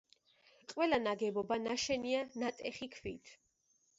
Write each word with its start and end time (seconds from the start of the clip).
ყველა 0.71 0.97
ნაგებობა 1.07 1.57
ნაშენია 1.67 2.23
ნატეხი 2.45 2.91
ქვით. 2.97 3.35